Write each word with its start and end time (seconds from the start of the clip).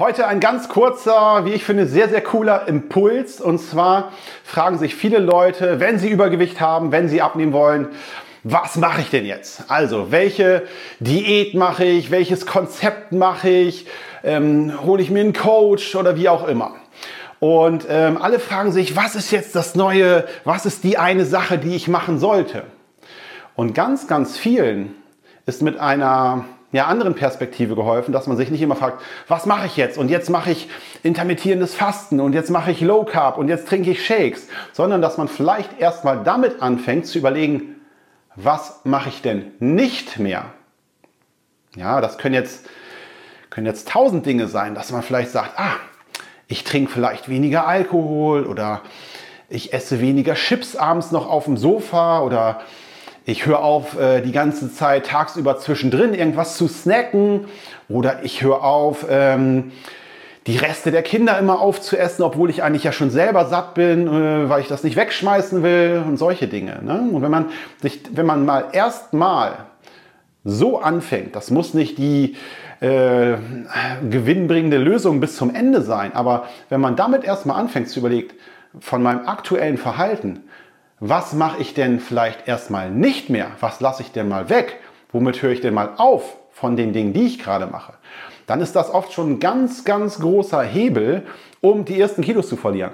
Heute 0.00 0.26
ein 0.26 0.40
ganz 0.40 0.70
kurzer, 0.70 1.44
wie 1.44 1.50
ich 1.50 1.62
finde, 1.62 1.84
sehr, 1.84 2.08
sehr 2.08 2.22
cooler 2.22 2.66
Impuls. 2.66 3.38
Und 3.38 3.58
zwar 3.58 4.12
fragen 4.44 4.78
sich 4.78 4.94
viele 4.94 5.18
Leute, 5.18 5.78
wenn 5.78 5.98
sie 5.98 6.08
Übergewicht 6.08 6.58
haben, 6.58 6.90
wenn 6.90 7.10
sie 7.10 7.20
abnehmen 7.20 7.52
wollen, 7.52 7.88
was 8.42 8.76
mache 8.76 9.02
ich 9.02 9.10
denn 9.10 9.26
jetzt? 9.26 9.64
Also, 9.68 10.10
welche 10.10 10.62
Diät 11.00 11.52
mache 11.52 11.84
ich? 11.84 12.10
Welches 12.10 12.46
Konzept 12.46 13.12
mache 13.12 13.50
ich? 13.50 13.86
Ähm, 14.24 14.72
hole 14.82 15.02
ich 15.02 15.10
mir 15.10 15.20
einen 15.20 15.34
Coach 15.34 15.94
oder 15.94 16.16
wie 16.16 16.30
auch 16.30 16.48
immer? 16.48 16.76
Und 17.38 17.84
ähm, 17.86 18.16
alle 18.22 18.38
fragen 18.38 18.72
sich, 18.72 18.96
was 18.96 19.14
ist 19.14 19.30
jetzt 19.30 19.54
das 19.54 19.74
Neue? 19.74 20.24
Was 20.44 20.64
ist 20.64 20.82
die 20.82 20.96
eine 20.96 21.26
Sache, 21.26 21.58
die 21.58 21.76
ich 21.76 21.88
machen 21.88 22.18
sollte? 22.18 22.62
Und 23.54 23.74
ganz, 23.74 24.06
ganz 24.06 24.38
vielen 24.38 24.94
ist 25.44 25.60
mit 25.60 25.78
einer 25.78 26.46
ja, 26.72 26.86
anderen 26.86 27.14
Perspektive 27.14 27.74
geholfen, 27.74 28.12
dass 28.12 28.26
man 28.26 28.36
sich 28.36 28.50
nicht 28.50 28.62
immer 28.62 28.76
fragt, 28.76 29.02
was 29.26 29.46
mache 29.46 29.66
ich 29.66 29.76
jetzt? 29.76 29.98
Und 29.98 30.08
jetzt 30.08 30.30
mache 30.30 30.52
ich 30.52 30.68
intermittierendes 31.02 31.74
Fasten 31.74 32.20
und 32.20 32.32
jetzt 32.32 32.50
mache 32.50 32.70
ich 32.70 32.80
Low 32.80 33.04
Carb 33.04 33.38
und 33.38 33.48
jetzt 33.48 33.68
trinke 33.68 33.90
ich 33.90 34.04
Shakes, 34.04 34.48
sondern 34.72 35.02
dass 35.02 35.18
man 35.18 35.28
vielleicht 35.28 35.80
erstmal 35.80 36.22
damit 36.22 36.62
anfängt 36.62 37.06
zu 37.06 37.18
überlegen, 37.18 37.76
was 38.36 38.80
mache 38.84 39.08
ich 39.08 39.22
denn 39.22 39.52
nicht 39.58 40.18
mehr? 40.18 40.46
Ja, 41.74 42.00
das 42.00 42.18
können 42.18 42.34
jetzt, 42.34 42.66
können 43.50 43.66
jetzt 43.66 43.88
tausend 43.88 44.24
Dinge 44.24 44.46
sein, 44.46 44.74
dass 44.74 44.92
man 44.92 45.02
vielleicht 45.02 45.30
sagt, 45.30 45.58
ah, 45.58 45.76
ich 46.46 46.64
trinke 46.64 46.90
vielleicht 46.90 47.28
weniger 47.28 47.66
Alkohol 47.66 48.44
oder 48.44 48.82
ich 49.48 49.72
esse 49.72 50.00
weniger 50.00 50.34
Chips 50.34 50.76
abends 50.76 51.10
noch 51.10 51.28
auf 51.28 51.44
dem 51.44 51.56
Sofa 51.56 52.20
oder 52.20 52.60
ich 53.24 53.46
höre 53.46 53.62
auf, 53.62 53.98
äh, 53.98 54.20
die 54.22 54.32
ganze 54.32 54.72
Zeit 54.72 55.06
tagsüber 55.06 55.58
zwischendrin 55.58 56.14
irgendwas 56.14 56.56
zu 56.56 56.68
snacken 56.68 57.46
oder 57.88 58.24
ich 58.24 58.42
höre 58.42 58.64
auf, 58.64 59.06
ähm, 59.08 59.72
die 60.46 60.56
Reste 60.56 60.90
der 60.90 61.02
Kinder 61.02 61.38
immer 61.38 61.60
aufzuessen, 61.60 62.22
obwohl 62.22 62.50
ich 62.50 62.62
eigentlich 62.62 62.84
ja 62.84 62.92
schon 62.92 63.10
selber 63.10 63.46
satt 63.46 63.74
bin, 63.74 64.06
äh, 64.06 64.48
weil 64.48 64.62
ich 64.62 64.68
das 64.68 64.82
nicht 64.82 64.96
wegschmeißen 64.96 65.62
will 65.62 66.02
und 66.06 66.16
solche 66.16 66.48
Dinge. 66.48 66.80
Ne? 66.82 67.08
Und 67.12 67.22
wenn 67.22 67.30
man 67.30 67.46
sich, 67.80 68.00
wenn 68.12 68.26
man 68.26 68.44
mal 68.44 68.66
erstmal 68.72 69.58
so 70.44 70.80
anfängt, 70.80 71.36
das 71.36 71.50
muss 71.50 71.74
nicht 71.74 71.98
die 71.98 72.36
äh, 72.80 73.36
gewinnbringende 74.08 74.78
Lösung 74.78 75.20
bis 75.20 75.36
zum 75.36 75.54
Ende 75.54 75.82
sein, 75.82 76.14
aber 76.14 76.44
wenn 76.70 76.80
man 76.80 76.96
damit 76.96 77.24
erstmal 77.24 77.60
anfängt 77.60 77.90
zu 77.90 78.00
überlegen, 78.00 78.30
von 78.78 79.02
meinem 79.02 79.26
aktuellen 79.26 79.76
Verhalten, 79.76 80.44
was 81.00 81.32
mache 81.32 81.60
ich 81.60 81.72
denn 81.72 81.98
vielleicht 81.98 82.46
erstmal 82.46 82.90
nicht 82.90 83.30
mehr? 83.30 83.48
Was 83.60 83.80
lasse 83.80 84.02
ich 84.02 84.12
denn 84.12 84.28
mal 84.28 84.50
weg? 84.50 84.80
Womit 85.12 85.42
höre 85.42 85.52
ich 85.52 85.62
denn 85.62 85.74
mal 85.74 85.94
auf 85.96 86.36
von 86.52 86.76
den 86.76 86.92
Dingen, 86.92 87.14
die 87.14 87.26
ich 87.26 87.38
gerade 87.38 87.66
mache? 87.66 87.94
Dann 88.46 88.60
ist 88.60 88.76
das 88.76 88.92
oft 88.92 89.12
schon 89.12 89.32
ein 89.32 89.40
ganz, 89.40 89.84
ganz 89.84 90.18
großer 90.20 90.62
Hebel, 90.62 91.26
um 91.60 91.84
die 91.84 91.98
ersten 91.98 92.22
Kilos 92.22 92.48
zu 92.48 92.56
verlieren. 92.56 92.92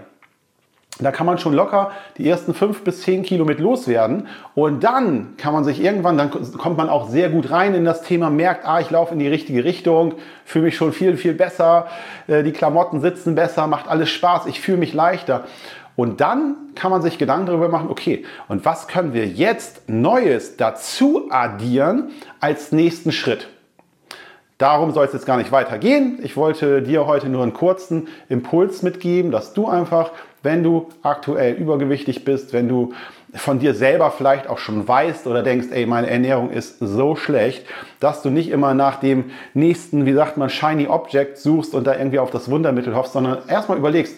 Da 0.99 1.13
kann 1.13 1.27
man 1.27 1.37
schon 1.37 1.53
locker 1.53 1.91
die 2.17 2.27
ersten 2.27 2.55
fünf 2.55 2.83
bis 2.83 3.03
zehn 3.03 3.23
Kilo 3.23 3.45
mit 3.45 3.59
loswerden. 3.59 4.29
Und 4.55 4.83
dann 4.83 5.37
kann 5.37 5.53
man 5.53 5.65
sich 5.65 5.83
irgendwann, 5.83 6.17
dann 6.17 6.31
kommt 6.31 6.79
man 6.79 6.89
auch 6.89 7.11
sehr 7.11 7.29
gut 7.29 7.51
rein 7.51 7.75
in 7.75 7.85
das 7.85 8.03
Thema, 8.03 8.31
merkt, 8.31 8.67
ah, 8.67 8.81
ich 8.81 8.91
laufe 8.91 9.13
in 9.13 9.19
die 9.19 9.29
richtige 9.29 9.65
Richtung, 9.65 10.15
fühle 10.45 10.67
mich 10.67 10.77
schon 10.77 10.93
viel, 10.93 11.17
viel 11.19 11.35
besser, 11.35 11.89
äh, 12.29 12.43
die 12.43 12.53
Klamotten 12.53 13.01
sitzen 13.01 13.35
besser, 13.35 13.67
macht 13.67 13.89
alles 13.89 14.09
Spaß, 14.09 14.47
ich 14.47 14.61
fühle 14.61 14.79
mich 14.79 14.95
leichter. 14.95 15.45
Und 15.97 16.21
dann 16.21 16.57
kann 16.75 16.91
man 16.91 17.01
sich 17.03 17.19
Gedanken 17.19 17.47
darüber 17.47 17.69
machen, 17.69 17.89
okay, 17.91 18.25
und 18.49 18.65
was 18.65 18.87
können 18.87 19.15
wir 19.15 19.27
jetzt 19.27 19.89
Neues 19.89 20.57
dazu 20.57 21.29
addieren 21.31 22.11
als 22.39 22.71
nächsten 22.71 23.13
Schritt? 23.13 23.49
Darum 24.59 24.93
soll 24.93 25.05
es 25.05 25.13
jetzt 25.13 25.27
gar 25.27 25.37
nicht 25.37 25.53
weitergehen. 25.53 26.19
Ich 26.23 26.37
wollte 26.37 26.81
dir 26.81 27.07
heute 27.07 27.29
nur 27.29 27.43
einen 27.43 27.53
kurzen 27.53 28.09
Impuls 28.29 28.83
mitgeben, 28.83 29.31
dass 29.31 29.53
du 29.53 29.67
einfach, 29.67 30.13
wenn 30.43 30.63
du 30.63 30.89
aktuell 31.03 31.55
übergewichtig 31.55 32.25
bist, 32.25 32.55
wenn 32.55 32.67
du 32.67 32.95
von 33.35 33.59
dir 33.59 33.75
selber 33.75 34.11
vielleicht 34.11 34.49
auch 34.49 34.57
schon 34.57 34.89
weißt 34.89 35.27
oder 35.27 35.43
denkst, 35.43 35.67
ey, 35.71 35.85
meine 35.85 36.09
Ernährung 36.09 36.51
ist 36.51 36.79
so 36.79 37.17
schlecht, 37.17 37.67
dass 38.01 38.23
du 38.23 38.31
nicht 38.31 38.51
immer 38.51 38.73
nach 38.73 38.99
dem 38.99 39.27
nächsten, 39.53 40.07
wie 40.07 40.15
sagt 40.15 40.39
man, 40.39 40.49
shiny 40.49 40.87
Object 40.87 41.37
suchst 41.37 41.75
und 41.75 41.87
da 41.87 41.95
irgendwie 41.95 42.19
auf 42.19 42.31
das 42.31 42.51
Wundermittel 42.51 42.95
hoffst, 42.95 43.13
sondern 43.13 43.41
erstmal 43.49 43.77
überlegst, 43.77 44.17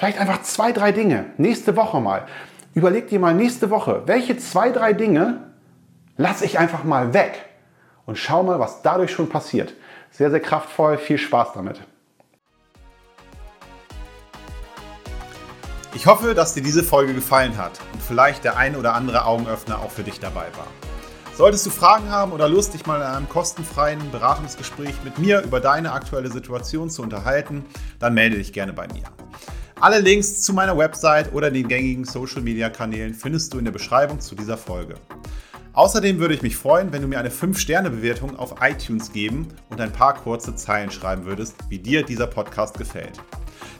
Vielleicht 0.00 0.18
einfach 0.18 0.40
zwei, 0.40 0.72
drei 0.72 0.92
Dinge. 0.92 1.26
Nächste 1.36 1.76
Woche 1.76 2.00
mal. 2.00 2.26
Überleg 2.72 3.08
dir 3.08 3.20
mal 3.20 3.34
nächste 3.34 3.68
Woche, 3.68 4.04
welche 4.06 4.38
zwei, 4.38 4.70
drei 4.70 4.94
Dinge 4.94 5.50
lasse 6.16 6.46
ich 6.46 6.58
einfach 6.58 6.84
mal 6.84 7.12
weg. 7.12 7.44
Und 8.06 8.16
schau 8.16 8.42
mal, 8.42 8.58
was 8.58 8.80
dadurch 8.80 9.10
schon 9.10 9.28
passiert. 9.28 9.74
Sehr, 10.10 10.30
sehr 10.30 10.40
kraftvoll. 10.40 10.96
Viel 10.96 11.18
Spaß 11.18 11.48
damit. 11.52 11.82
Ich 15.92 16.06
hoffe, 16.06 16.32
dass 16.32 16.54
dir 16.54 16.62
diese 16.62 16.82
Folge 16.82 17.12
gefallen 17.12 17.58
hat 17.58 17.72
und 17.92 18.00
vielleicht 18.00 18.44
der 18.44 18.56
ein 18.56 18.76
oder 18.76 18.94
andere 18.94 19.26
Augenöffner 19.26 19.80
auch 19.80 19.90
für 19.90 20.02
dich 20.02 20.18
dabei 20.18 20.46
war. 20.56 20.68
Solltest 21.36 21.66
du 21.66 21.70
Fragen 21.70 22.08
haben 22.08 22.32
oder 22.32 22.48
Lust, 22.48 22.72
dich 22.72 22.86
mal 22.86 23.02
in 23.02 23.06
einem 23.06 23.28
kostenfreien 23.28 24.10
Beratungsgespräch 24.10 24.94
mit 25.04 25.18
mir 25.18 25.42
über 25.42 25.60
deine 25.60 25.92
aktuelle 25.92 26.30
Situation 26.30 26.88
zu 26.88 27.02
unterhalten, 27.02 27.66
dann 27.98 28.14
melde 28.14 28.38
dich 28.38 28.54
gerne 28.54 28.72
bei 28.72 28.86
mir. 28.88 29.04
Alle 29.82 29.98
Links 29.98 30.42
zu 30.42 30.52
meiner 30.52 30.76
Website 30.76 31.32
oder 31.32 31.50
den 31.50 31.66
gängigen 31.66 32.04
Social 32.04 32.42
Media 32.42 32.68
Kanälen 32.68 33.14
findest 33.14 33.54
du 33.54 33.58
in 33.58 33.64
der 33.64 33.72
Beschreibung 33.72 34.20
zu 34.20 34.34
dieser 34.34 34.58
Folge. 34.58 34.96
Außerdem 35.72 36.18
würde 36.18 36.34
ich 36.34 36.42
mich 36.42 36.54
freuen, 36.54 36.92
wenn 36.92 37.00
du 37.00 37.08
mir 37.08 37.18
eine 37.18 37.30
5-Sterne-Bewertung 37.30 38.36
auf 38.36 38.56
iTunes 38.60 39.10
geben 39.10 39.48
und 39.70 39.80
ein 39.80 39.90
paar 39.90 40.12
kurze 40.12 40.54
Zeilen 40.54 40.90
schreiben 40.90 41.24
würdest, 41.24 41.54
wie 41.70 41.78
dir 41.78 42.02
dieser 42.02 42.26
Podcast 42.26 42.76
gefällt. 42.76 43.22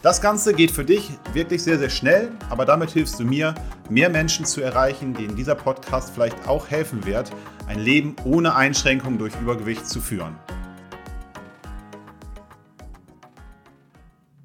Das 0.00 0.22
Ganze 0.22 0.54
geht 0.54 0.70
für 0.70 0.86
dich 0.86 1.10
wirklich 1.34 1.62
sehr, 1.62 1.78
sehr 1.78 1.90
schnell, 1.90 2.30
aber 2.48 2.64
damit 2.64 2.92
hilfst 2.92 3.20
du 3.20 3.24
mir, 3.24 3.54
mehr 3.90 4.08
Menschen 4.08 4.46
zu 4.46 4.62
erreichen, 4.62 5.12
denen 5.12 5.36
dieser 5.36 5.54
Podcast 5.54 6.12
vielleicht 6.14 6.48
auch 6.48 6.70
helfen 6.70 7.04
wird, 7.04 7.30
ein 7.66 7.78
Leben 7.78 8.16
ohne 8.24 8.54
Einschränkung 8.56 9.18
durch 9.18 9.34
Übergewicht 9.38 9.86
zu 9.86 10.00
führen. 10.00 10.34